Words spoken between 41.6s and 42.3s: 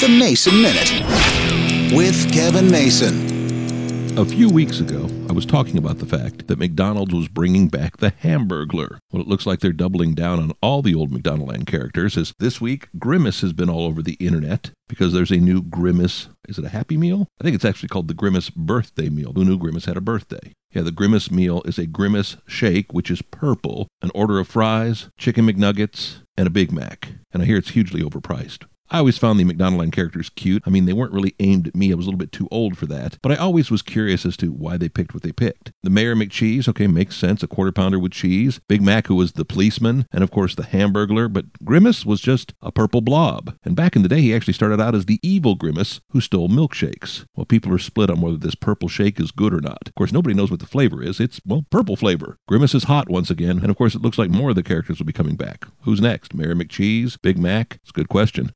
Grimace was